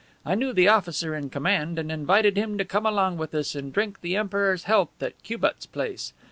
[0.25, 3.71] I knew the officer in command and invited him to come along with us and
[3.71, 6.11] drink the Emperor's health at Cubat's place.